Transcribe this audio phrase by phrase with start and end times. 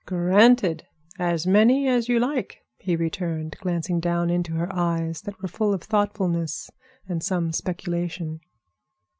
[0.07, 0.87] "Granted;
[1.19, 5.75] as many as you like," he returned, glancing down into her eyes that were full
[5.75, 6.71] of thoughtfulness
[7.07, 8.39] and some speculation.